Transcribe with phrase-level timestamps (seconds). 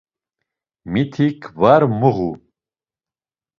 [0.91, 2.31] Mitik var muğu.